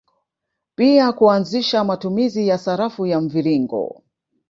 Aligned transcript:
Pia 0.75 1.11
kuanzisha 1.11 1.83
matumizi 1.83 2.47
ya 2.47 2.57
sarafu 2.57 3.05
ya 3.05 3.21
mviringo 3.21 4.03